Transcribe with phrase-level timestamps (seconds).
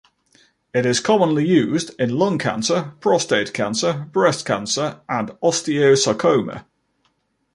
[0.73, 6.65] It is commonly used in lung cancer, prostate cancer, breast cancer, and osteosarcoma.